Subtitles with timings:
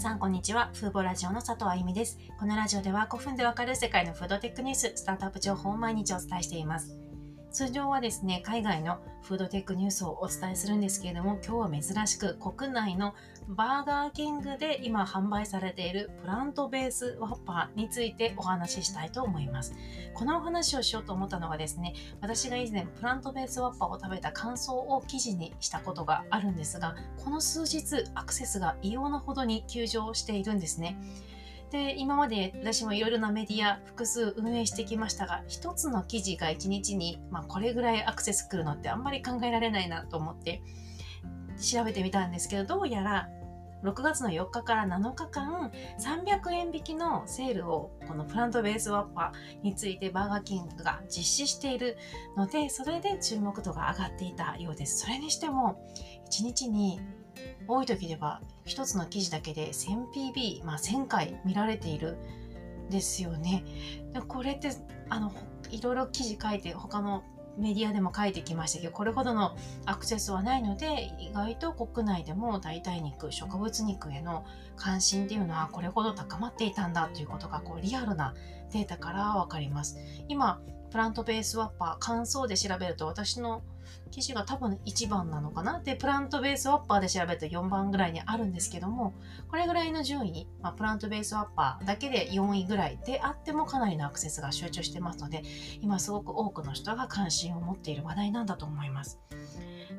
[0.00, 0.70] さん、こんにちは。
[0.72, 2.18] フーボラジオの佐藤あゆみです。
[2.38, 6.96] このラジオでは5分でわかる世界のフードテックニュース、スタートアップ情報を毎日お伝えしています。
[7.52, 13.12] 通常はですね、海外のフードテックニュースをお伝えするんですけれども、今日は珍しく国内の
[13.48, 19.74] バーガーキングで今販売されているプラントベースワッパーについてお話ししたいと思います。
[20.14, 26.94] このお話をしようと思ったのがですね、私が以前プラントベースワッパーを食べた感想を記事にしたことがあるんですが、
[27.24, 30.96] この数日アクセスが異様なほどに急上しているんですね。
[31.70, 40.62] で、今まで私もいろいろなメディア複数運営してきましたが、一つの記事が一日に、まあ、これぐらいアクセス来るのってあんまり考えられないなと思って
[41.60, 43.28] 調べてみたんですけど、どうやら
[43.82, 51.96] 6月の4日から7日間300円引きのセールをこのプラントベースワッパーについてバーガーキングが実施している
[52.36, 54.98] のでそれで注目度が上がっていたようです。
[54.98, 55.82] それにしても
[56.30, 57.00] 1日に
[57.66, 62.16] 多い時では1つの記事だけで 1000pb ま1000回見られている
[62.90, 63.64] ですよね。
[64.12, 64.70] でこれって
[65.08, 65.32] あの
[65.70, 67.22] いろいろ記事書いて他の
[67.58, 74.44] メディアでも書いてきましたけどこれほどのアクセスはないので意外と国内でも代替肉植物肉への
[74.76, 78.34] 関心っていうのはこれほど高まっていたんだということがこうリアルな
[78.72, 80.60] データから分かります今
[80.90, 83.62] プラントベースワッパー乾燥で調べると私の
[84.10, 89.14] 記事が多分1番なのかなで、プラントベースワッパーで調べると4番ぐらいにあるんですけども、
[89.48, 95.42] これぐらいの順位、まあ、プラントベースワッパーだけで4位ぐらいであってもかなりのアクセスが集中してますので、
[95.80, 99.20] 今すごく多くの人が関心を持っている話題なんだと思います。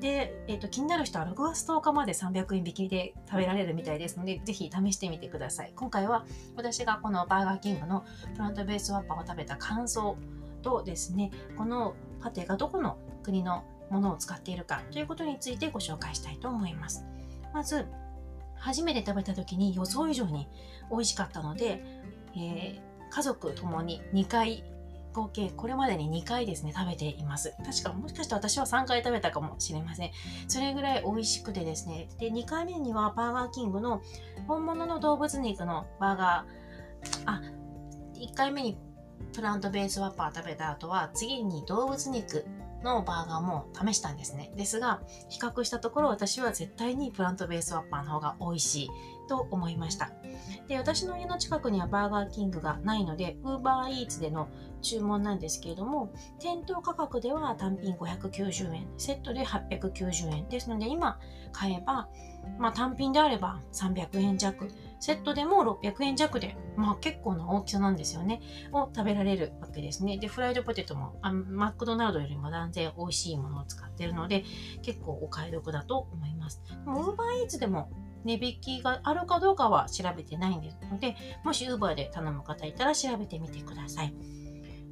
[0.00, 5.72] で、え、ー、と、気になる人は6月10日まで300円引きで食べられるみたいですので、ぜひ試してみてください。
[5.74, 6.24] 今回は
[6.56, 10.16] 私がこのバーガーキングのプラントベースワッパーを食べた感想
[10.62, 17.04] とですね、このパテがどこの国のものを使っているかということについてご紹介したいと思います。
[17.52, 17.86] まず、
[18.56, 20.48] 初めて食べた時に予想以上に
[20.90, 21.84] 美味しかったので、
[22.34, 24.64] えー、家族ともに2回
[25.12, 27.54] 合計これまでに2回ですね食べています。
[27.64, 30.10] 確かもしかして私は3回食べたかもしれません。
[30.48, 32.08] それぐらい美味しくてですね。
[32.18, 34.02] で2回目にはバーガーキングの
[34.46, 37.22] 本物の動物肉のバーガー。
[37.26, 37.40] あ
[38.14, 38.78] 1回目に
[39.34, 42.44] プラントベースワッパー食べた後は次に動物肉
[42.82, 44.52] のバーガーも試したんですね。
[44.56, 48.90] ですが、比較したところ私は絶対にプラントベースワッパーの方が美味しい
[49.28, 50.12] と思いました。
[50.68, 54.48] で、私の家の近くにはバーガーキングがないので、UberEats での
[54.80, 61.18] 注文なんですけれども、店頭価格では単品590円、セットで890円ですので、今
[61.52, 62.08] 買えば、
[62.58, 64.68] まあ単品であれば300円弱、
[65.00, 68.40] セットでも600円弱で、まあ結構な大きさなんですよね。
[68.72, 70.18] を食べられるわけですね。
[70.18, 74.44] で、フライドポテトもあマクドナルドよりも断然美味しいものを使ってるので、
[74.82, 76.62] 結構お買い得だと思います。
[76.66, 77.90] でも、ウーバーイーツでも
[78.24, 84.14] 値引きがあるかどうかは調べてないんですので、もし Uber で頼む方いたら調べてみてください。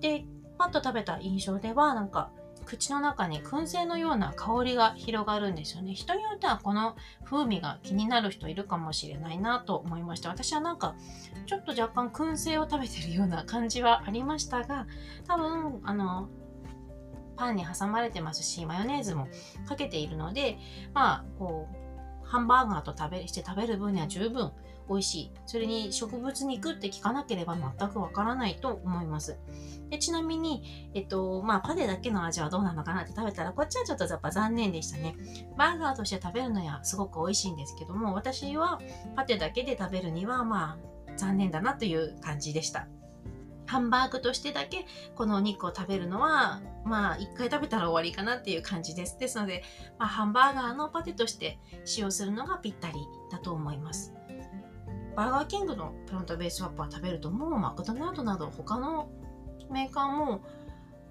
[0.00, 0.24] で、
[0.58, 2.30] パッと食べた印象では、なんか、
[2.70, 5.92] 口の中に燻製のような香りが広がるんですよね。
[5.92, 6.94] 人によってはこの
[7.24, 10.28] 風味が気になる人いるかもしれないなと思いました。
[10.28, 10.94] 私はなんか
[11.46, 14.86] ちょっと若干燻製を食べてるような感じはありましたが、
[15.26, 16.28] 多分あの
[17.36, 19.26] パンに挟まれてますし、マヨネーズも
[19.66, 20.56] かけているので、
[20.94, 21.76] まあこう
[22.30, 24.52] ハンバーガーと食べして食べる分には十分
[24.88, 25.32] 美味しい。
[25.46, 29.36] それに植物肉って聞かなければ全くわからないと思います。
[29.88, 35.16] でちなみに、えっと、まあ、パテだけの味はどうなのかなって食べたら、こっちはちょっとやっぱ残念でしたね。
[35.58, 38.80] バーガーとして食べるのはすごく美味しいんですけども、私は
[39.16, 42.86] パテだけで食べるには、まあ、残念だなという感じでした。
[43.70, 49.16] ハンバーグとしてだけこのお肉を食べるのは、まあ、一回食べたら終わりかなっていう感じです。
[49.16, 49.62] ですので、
[49.96, 52.94] まあ、ハンバーガーのパテとして使用するのがぴったり
[53.30, 54.12] だと思います。
[55.14, 59.08] バーガーキングのプラントベースワッパー食べると、もうマクドナルドなど他の
[59.70, 60.44] メーカーも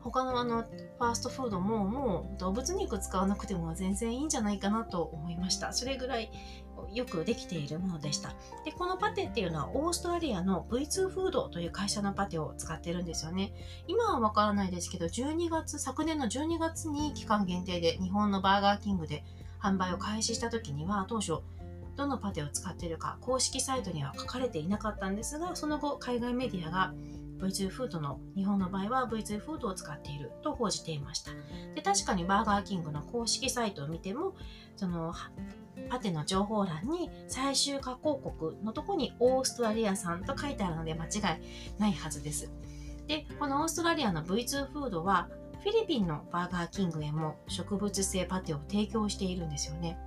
[0.02, 5.72] 他のあのファーストフードももう動物肉使わなくても全然いいんじゃないかなと思いました。
[5.72, 6.32] それぐらい
[6.94, 8.30] よくできているものでした。
[8.66, 13.54] で、このパテっていうのはオーストラリアの V2 フードという会社のパテを使ってるんですよね。
[13.88, 19.24] 今はわからないですけど、12月、昨年の12月に期間限定で日本のバーガーキングで
[19.62, 21.40] 販売を開始した時には当初
[21.96, 26.94] どのパテを使っているか公式サイトには書かれていなかったんですが、その後海外メディアが
[27.40, 31.32] V2 フードの日本の場合は V2 フードを使っていると報じていました。
[31.76, 34.36] で確かにバーガーキングの公式サイトを見ても
[34.76, 35.14] その
[35.90, 42.52] パテの情報欄に最終加工国のとこにオーストラリア産と書いてあるので間違いないはずです。
[43.08, 45.30] で、このオーストラリアの V2 フードは
[45.64, 49.98] フィリピンのバーガーキングへも植物性パテを提供しているんですよね。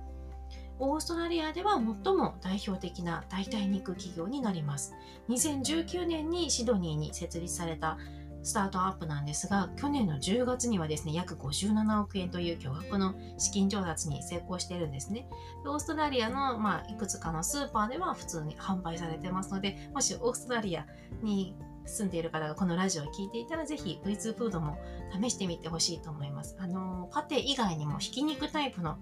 [0.83, 1.83] オーストラリアでは最
[2.13, 4.93] も代表的な代替肉企業になります。
[5.29, 7.97] 2019年にシドニーに設立された
[8.43, 15.25] スタートアップなんですが去年の10月にはですね約57億円という巨額の資金調達に成功しているんですね。
[15.65, 20.85] オーストラリアの、まあ、いくつかのスーパーでは普通に販売されてますのでもしオーストラリア
[21.21, 24.77] に住んでいる方がこのラジオを聞いていたらぜひ V2 フードも
[25.21, 26.55] 試してみてほしいと思います。
[26.59, 28.97] あのパテ以外にもひき肉タイプの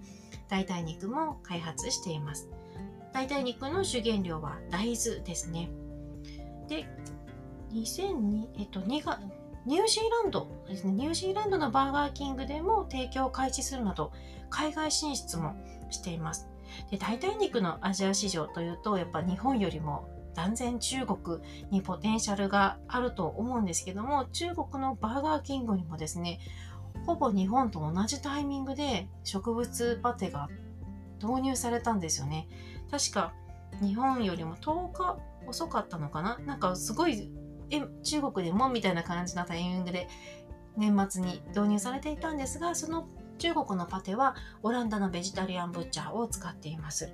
[0.48, 2.48] 代替肉も開発しています。
[3.12, 5.70] 代替肉の主原料は大豆ですね。
[6.68, 6.86] で
[7.72, 9.20] 2002、えっと、2が
[9.64, 14.12] ニュージーランドですね、ニュージーランドのバーガーキングでも提供を開始するなど、
[14.50, 15.54] 海外進出も
[15.90, 16.48] しています。
[16.90, 21.38] で代替肉のアジア市場というと、やっぱ日本よりも断然中国
[21.70, 26.40] にポテンシャルがあると思うんですけども、中国のバーガーキングにもですね、
[27.06, 30.48] ほぼ日本と同じタイミングで植物パテが
[31.22, 32.48] 導入されたんですよね。
[32.90, 33.32] 確か
[33.80, 36.38] 日本よりも10日遅かったのかな？
[36.38, 37.30] なんかすごい
[37.70, 40.08] え中国でもみたいな感じのタイミングで
[40.76, 43.08] 年末に導入されていたんですがその
[43.38, 47.12] 中国のパテはオランダのベジタリアンブッチャーを使っています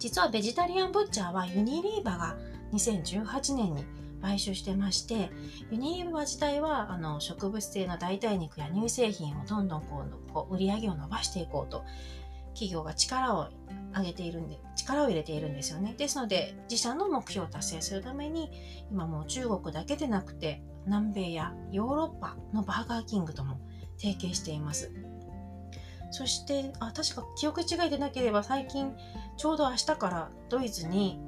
[0.00, 2.36] 実はベジタリアンブッチャーはユニリーバが
[2.72, 3.84] 2018年に
[4.22, 5.30] 買収してまして
[5.70, 11.84] ユニリーバ自体はあの植物性の代替肉や乳製品をどんどんこうこう売り上げを伸ばしていこうと
[12.54, 13.48] 企業が力を
[13.94, 15.94] 上げているんで力を入れているんですよね。
[15.98, 18.50] ですので自社の目標を達成するために
[18.90, 23.60] 今もう中国だけでなくて南米やヨーロッパのバーガーキングとも
[23.98, 24.90] 提携しています。
[26.10, 28.94] そしてあ確か記憶違いでなければ最近
[29.36, 31.20] ちょうど明日からドイツに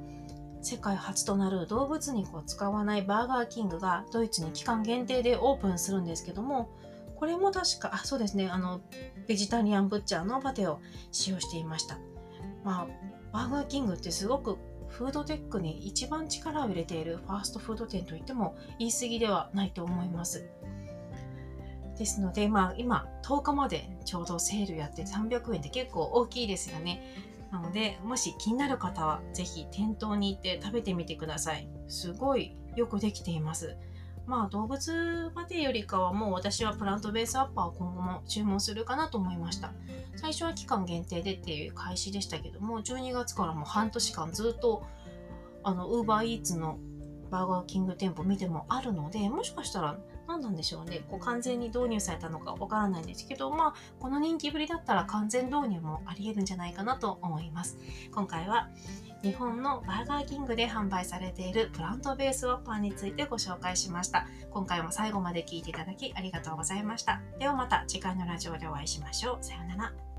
[0.61, 6.69] 世界初となる動物肉を使わないバーガーキングがドイツに期間限定でオープンするんですけども
[7.15, 8.81] これも確かあそうですねあの
[9.27, 10.79] ベジタリアンブッチャーのパテを
[11.11, 11.97] 使用していました
[12.63, 12.87] まあ
[13.33, 14.57] バーガーキングってすごく
[14.89, 20.47] フードテックに一番力を入れているファーストフード店といっても言い過ぎではないと思います。
[21.97, 27.01] ですので、まあ、今10日までちょうどセールやって300円って結構大きいですよね。
[27.51, 31.67] なので、もし気になる方はぜひ店頭に行って食べてみてください。
[31.87, 33.77] すごいよくできています。
[34.25, 39.73] まあ動物までよりかはもう私はプラントベースアッパーを今後も注文するかなと思いました。
[40.15, 44.85] 最初は期間限定でっていう開始でしたけども、12月からもう半年間ずっと
[45.63, 46.77] あの、ウーバーイーツの
[47.31, 49.97] バーガーキング店舗見てもあるので、もしかしたら
[50.33, 51.01] 何なんでしょうね。
[51.09, 57.77] こう完全に導入されたのかわからないんですけど、まあ、この人気ぶりだったら完全導入もありえるんじゃないかなと思います。
[58.11, 58.69] 今回は
[59.21, 64.27] 日本のバーガーキングで販売されているプラントベースワッパーについてご紹介しました。
[64.49, 67.21] 今回も最後まで聴いていただきありがとうございました。
[67.39, 69.43] ではまた次回のラジオでお会いしましょう。
[69.43, 70.12] さようなら。